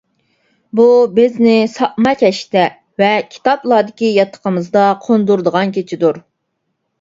بۇ 0.77 0.85
بىزنى 1.17 1.51
ساپما 1.73 2.13
كەشتە 2.21 2.63
ۋە 3.03 3.11
كىتابلاردىكى 3.35 4.11
ياتىقىمىزدا 4.15 4.87
قوندۇرىدىغان 5.05 5.77
كېچىدۇر. 5.77 6.21